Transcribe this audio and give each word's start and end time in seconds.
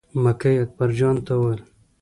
مکۍ 0.23 0.55
اکبر 0.63 0.89
جان 0.97 1.15
ته 1.25 1.33
وویل. 1.37 1.61